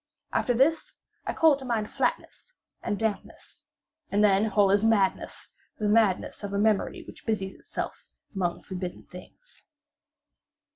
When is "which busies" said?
7.05-7.53